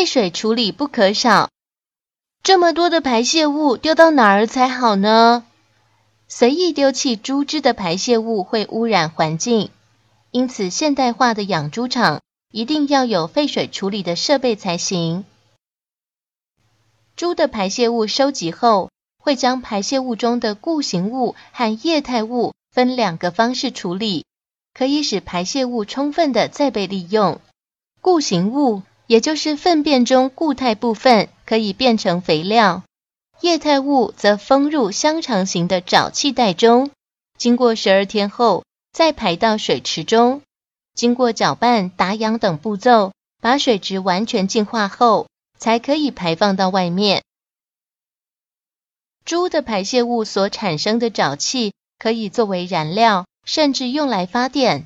[0.00, 1.50] 废水处理不可少，
[2.42, 5.44] 这么多的排泄物丢到哪儿才好呢？
[6.26, 9.68] 随意丢弃猪只的排泄物会污染环境，
[10.30, 15.26] 因此现代化的养猪场一定要有废水处理的设备才行。
[17.14, 24.24] 猪的排泄物收集后，会将排泄物中的固形物和液态物分两个方式处理，
[24.72, 27.38] 可以使排泄物充分的再被利用。
[28.00, 28.80] 固形物。
[29.10, 32.84] 也就是粪便中固态部分可以变成肥料，
[33.40, 36.92] 液态物则封入香肠形的沼气袋中，
[37.36, 40.42] 经过十二天后再排到水池中，
[40.94, 43.10] 经过搅拌、打氧等步骤，
[43.42, 45.26] 把水质完全净化后，
[45.58, 47.24] 才可以排放到外面。
[49.24, 54.84] 猪的排泄物所产生的沼气可以作为燃料，甚至用来发电。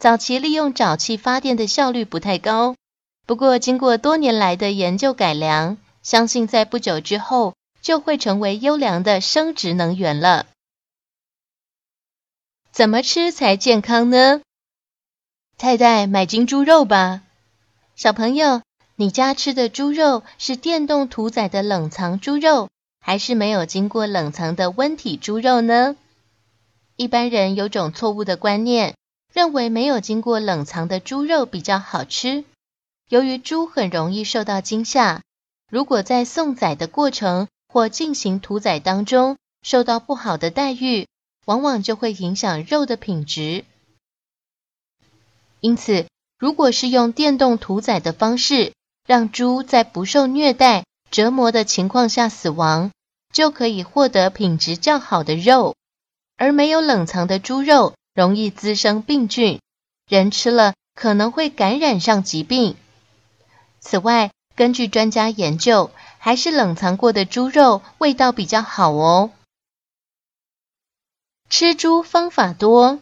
[0.00, 2.74] 早期利用沼气发电的效率不太高。
[3.24, 10.46] 不过，经过多年来的研究改良，相信在不久之后就会成为优良的生殖能源了。
[12.72, 14.40] 怎么吃才健康呢？
[15.56, 17.22] 太太，买斤猪肉吧。
[17.94, 18.62] 小朋友，
[18.96, 22.68] 你家吃的猪肉是电动屠宰的冷藏猪肉，
[23.00, 25.96] 还是没有经过冷藏的温体猪肉呢？
[26.96, 28.96] 一般人有种错误的观念，
[29.32, 32.44] 认为没有经过冷藏的猪肉比较好吃。
[33.12, 35.20] 由于猪很容易受到惊吓，
[35.68, 41.06] 如果在送宰的过程或进行屠宰当中受到不好的待遇，
[41.44, 43.66] 往往就会影响肉的品质。
[45.60, 46.06] 因此，
[46.38, 48.72] 如果是用电动屠宰的方式，
[49.06, 52.92] 让猪在不受虐待、折磨的情况下死亡，
[53.30, 55.76] 就可以获得品质较好的肉。
[56.38, 59.60] 而没有冷藏的猪肉，容易滋生病菌，
[60.08, 62.74] 人吃了可能会感染上疾病。
[63.82, 69.30] 此外，根据专家研究，还是冷藏过的猪肉味道比较好哦。
[71.50, 73.00] 吃猪方法多，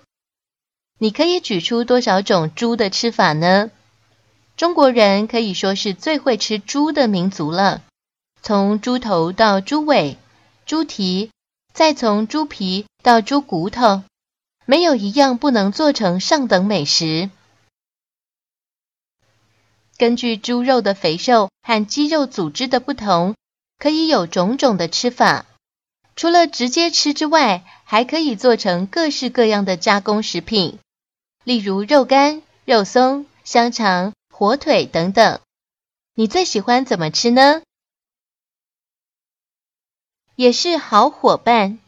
[0.99, 3.71] 你可以举出多少种猪的吃法呢？
[4.57, 7.83] 中国人可以说是最会吃猪的民族了。
[8.43, 10.17] 从猪头到猪尾、
[10.65, 11.31] 猪蹄，
[11.75, 14.03] 再从猪皮到猪骨头，
[14.65, 17.31] 没有一样不能做成上等美食。
[20.01, 23.35] 根据猪肉的肥瘦和肌肉组织的不同，
[23.79, 25.45] 可以有种种的吃法。
[26.17, 30.79] 除了直接吃之外，还可以做成各式各样的加工食品，
[31.45, 35.39] 例如肉干、肉松、香肠、火腿等等。
[36.15, 37.61] 你最喜欢怎么吃呢？
[40.35, 41.79] 也是好伙伴。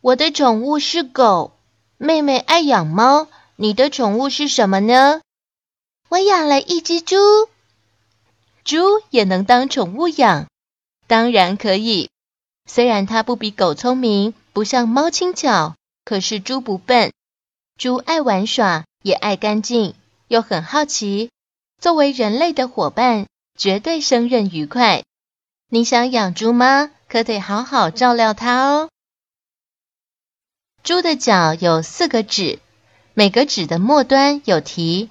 [0.00, 1.58] 我的宠物是狗，
[1.98, 3.26] 妹妹爱养猫。
[3.56, 5.20] 你的宠物是什么呢？
[6.08, 7.16] 我养了一只猪，
[8.64, 10.46] 猪也能当宠物养，
[11.06, 12.10] 当然可以。
[12.68, 15.74] 虽然它不比狗聪明，不像猫轻巧，
[16.04, 17.12] 可是猪不笨。
[17.76, 19.94] 猪爱玩耍，也爱干净，
[20.28, 21.30] 又很好奇。
[21.80, 23.26] 作为人类的伙伴，
[23.58, 25.04] 绝对胜任愉快。
[25.68, 26.90] 你想养猪吗？
[27.08, 28.88] 可得好好照料它哦。
[30.82, 32.58] 猪的脚有四个趾，
[33.14, 35.10] 每个趾的末端有蹄。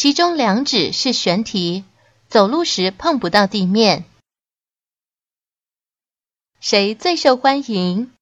[0.00, 1.84] 其中两指是悬蹄，
[2.28, 4.04] 走路时碰不到地面。
[6.60, 8.12] 谁最受欢迎？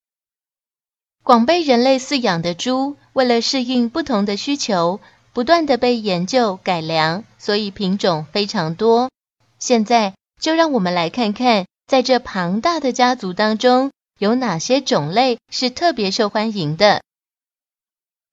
[1.23, 5.01] 广被人类饲养的猪，为了适应不同的需求，
[5.35, 9.11] 不断的被研究改良，所以品种非常多。
[9.59, 17.03] 现在就让我们来看看，在这庞大的家族当中，有哪些种类是特别受欢迎的。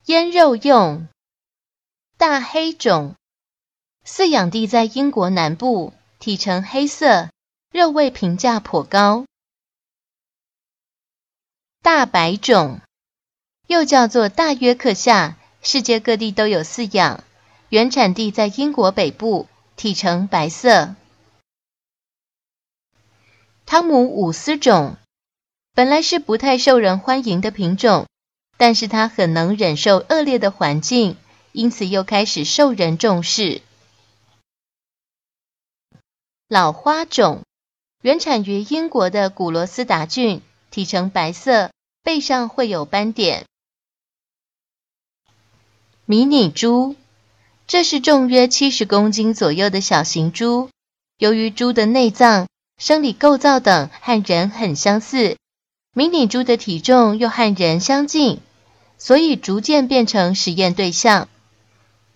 [0.05, 1.09] 腌肉用
[2.17, 3.15] 大黑种。
[4.05, 7.29] 饲养地在英国南部，体呈黑色，
[7.71, 9.25] 肉味评价颇高。
[11.81, 12.81] 大白种
[13.65, 17.23] 又叫做大约克夏，世界各地都有饲养，
[17.69, 19.47] 原产地在英国北部，
[19.77, 20.95] 体呈白色。
[23.65, 24.97] 汤姆伍斯种
[25.73, 28.07] 本来是不太受人欢迎的品种，
[28.57, 31.15] 但是它很能忍受恶劣的环境，
[31.53, 33.61] 因此又开始受人重视。
[36.53, 37.41] 老花种
[38.03, 41.71] 原产于英国的古罗斯达郡，体呈白色，
[42.03, 43.45] 背上会有斑点。
[46.05, 46.95] 迷你猪，
[47.65, 50.69] 这是重约七十公斤左右的小型猪。
[51.17, 52.47] 由于猪的内脏、
[52.77, 55.37] 生理构造等和人很相似，
[55.95, 58.39] 迷你猪的体重又和人相近，
[58.99, 61.27] 所以逐渐变成实验对象。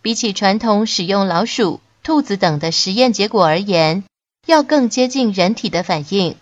[0.03, 4.03] 比起传统使用老鼠、兔子等的实验结果而言，
[4.47, 6.37] 要更接近人体的反应。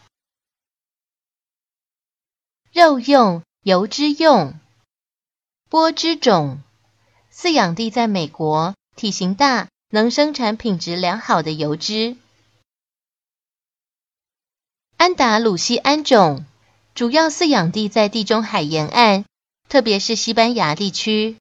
[2.72, 4.54] 肉用、油脂用，
[5.70, 6.60] 波之种。
[7.34, 12.16] 饲养地在美国，体型大，能生产品质良好的油脂。
[14.98, 16.46] 安达鲁西安种
[16.94, 19.26] 主要饲养地在地中海沿岸，
[19.68, 21.38] 特别是西班牙地区，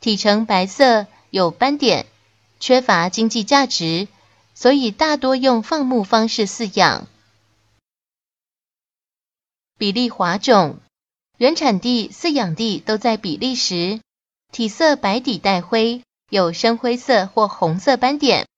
[0.00, 2.06] 体呈白色，有斑点，
[2.58, 4.08] 缺乏经济价值，
[4.58, 7.06] 所以大多用放牧方式饲养。
[9.76, 10.80] 比利华种
[11.36, 14.00] 原产地、饲养地都在比利时。
[14.50, 18.48] 体色白底带灰，有深灰色或红色斑点，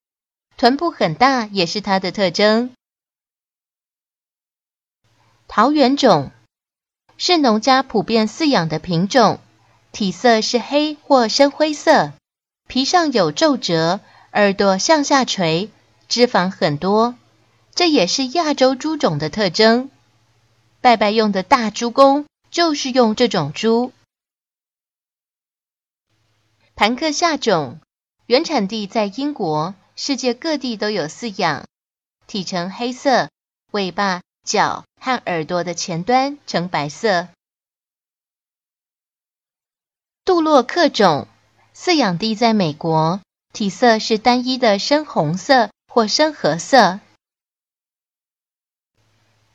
[0.57, 2.71] 臀部很大也是它的特征。
[5.49, 6.31] 桃园种
[7.19, 9.39] 是农家普遍饲养的品种，
[9.93, 12.15] 体色是黑或深灰色，
[12.69, 14.01] 皮上有皱褶，
[14.33, 15.69] 耳朵向下垂，
[16.11, 17.15] 脂肪很多，
[17.73, 19.93] 这也是亚洲猪种的特征。
[20.81, 23.93] 拜拜用的大猪公就是用这种猪。
[26.75, 27.79] 盘克夏种
[28.27, 31.67] 原产地在英国，世界各地都有饲养。
[32.27, 33.29] 体呈黑色，
[33.71, 37.29] 尾巴、脚和耳朵的前端呈白色。
[40.25, 41.29] 杜洛克种
[41.73, 43.21] 饲养地在美国，
[43.53, 47.01] 体色是单一的深红色或深褐色。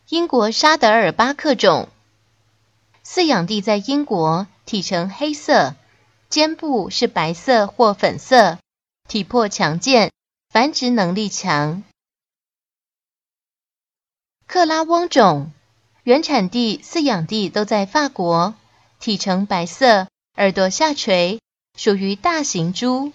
[0.09, 1.87] 英国沙德尔巴克种
[3.05, 5.75] 饲养地在英国，体呈黑色。
[6.27, 8.59] 肩部是白色或粉色，
[9.07, 10.11] 体魄强健，
[10.49, 11.83] 繁殖能力强。
[14.45, 15.53] 克拉翁种
[16.03, 18.55] 原产地、饲养地都在法国，
[18.99, 21.39] 体呈白色，耳朵下垂，
[21.77, 23.13] 属于大型猪。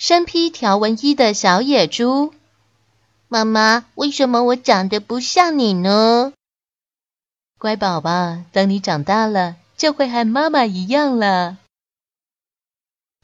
[0.00, 2.32] 身披条纹衣的小野猪，
[3.28, 6.32] 妈妈，为什么我长得不像你呢？
[7.58, 9.56] 乖宝宝，等你长大了。
[9.76, 11.58] 就会和妈妈一样了。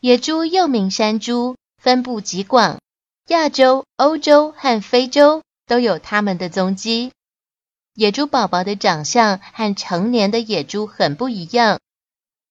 [0.01, 2.79] 野猪又名山猪，分布极广，
[3.29, 7.11] 亚洲、欧洲和非洲都有它们的踪迹。
[7.95, 11.81] 野猪宝宝的长相和成年的野猪很不一样，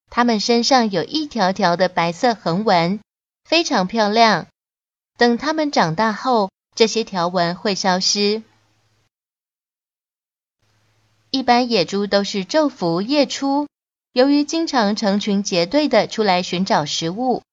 [0.09, 2.99] 它们身上有一条条的白色横纹，
[3.45, 4.47] 非常漂亮。
[5.17, 8.43] 等它们长大后，这些条纹会消失。
[11.29, 13.67] 一般野猪都是昼伏夜出。
[14.11, 17.43] 由于经常成群结队的出来寻找食物，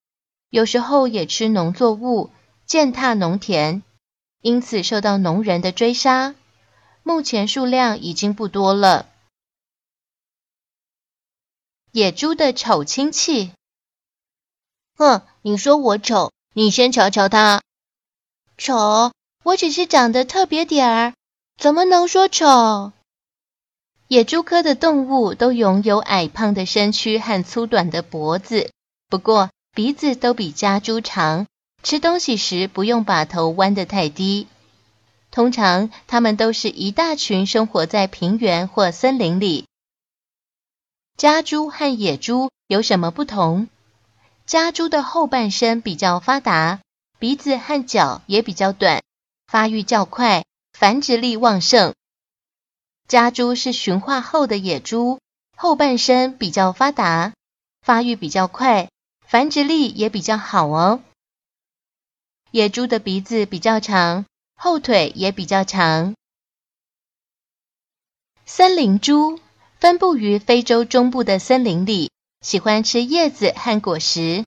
[0.49, 2.31] 有时候也吃农作物，
[2.67, 3.83] 践踏农田，
[4.41, 6.37] 因此受到农人的追杀。
[7.03, 9.09] 目前数量已经不多了。
[11.91, 13.51] 野猪的丑亲戚，
[14.97, 17.63] 哼，你说我丑，你先瞧瞧它。
[18.57, 21.15] 丑，我只是长得特别点儿，
[21.59, 22.93] 怎么能说丑？
[24.09, 28.71] 野猪科的动物都拥有矮胖的身躯和粗短的脖子，
[29.09, 31.47] 不过鼻子都比家猪长。
[31.83, 34.47] 吃东西时不用把头弯得太低。
[35.33, 39.65] 通常它们都是一大群生活在平原或森林里。
[41.17, 43.67] 家猪和野猪有什么不同？
[44.53, 46.83] 家猪的后半身比较发达，
[47.19, 49.03] 鼻子和脚也比较短，
[49.47, 50.45] 发育较快，
[50.75, 51.95] 繁殖力旺盛。
[53.09, 55.19] 家猪是驯化后的野猪，
[55.57, 57.33] 后半身比较发达，
[57.81, 58.91] 发育比较快，
[59.27, 61.01] 繁殖力也比较好哦。
[62.51, 66.15] 野猪的鼻子比较长，后腿也比较长。
[68.45, 69.41] 森林猪
[69.81, 72.12] 分布于非洲中部的森林里，
[72.43, 74.45] 喜欢吃叶子和果实。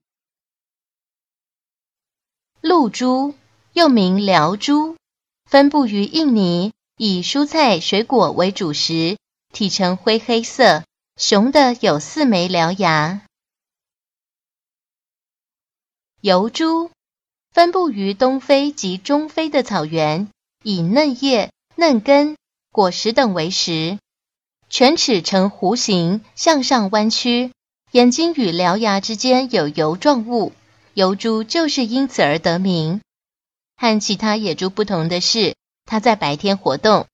[2.61, 3.33] 露珠
[3.73, 4.97] 又名辽猪，
[5.45, 6.71] 分布于印尼。
[6.97, 9.17] 以蔬菜、水果为主食，
[9.51, 10.85] 体呈灰黑色，
[11.17, 13.21] 雄的有四枚獠牙。
[16.21, 16.89] 油猪
[17.51, 20.29] 分布于东非及中非的草原，
[20.63, 22.37] 以嫩叶、嫩根、
[22.71, 23.99] 果实等为食。
[24.69, 27.51] 犬齿呈弧形，向上弯曲，
[27.95, 30.51] 眼睛与獠牙之间有油状物，
[30.95, 32.99] 油猪就是因此而得名。
[33.77, 37.07] 和其他野猪不同的是，它在白天活动。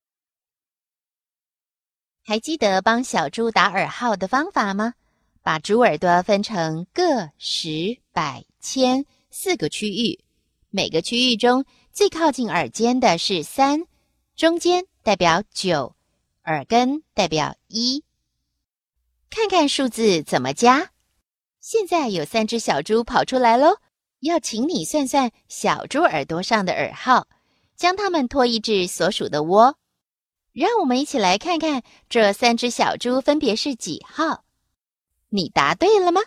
[2.24, 4.94] 还记得帮小猪打耳号的方法吗？
[5.40, 10.18] 把猪耳朵分成个、十、百、千四个区域，
[10.68, 13.84] 每个区域中最靠近耳尖的是三，
[14.34, 15.94] 中间代表九，
[16.42, 18.02] 耳根代表一。
[19.34, 20.90] 看看数字怎么加。
[21.58, 23.78] 现在有三只小猪跑出来喽，
[24.20, 27.28] 要请你算算小猪耳朵上的耳号，
[27.74, 29.78] 将它们拖移至所属的窝。
[30.52, 34.44] 让我们一起来看看这三只小猪分别是几号。
[35.30, 36.20] 你答对了吗？